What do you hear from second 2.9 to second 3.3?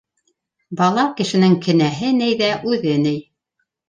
ни.